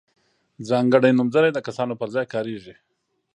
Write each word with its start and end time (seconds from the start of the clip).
ځانګړي 0.69 1.11
نومځري 1.17 1.49
د 1.53 1.59
کسانو 1.67 1.93
پر 1.99 2.09
ځای 2.15 2.25
کاریږي. 2.33 2.75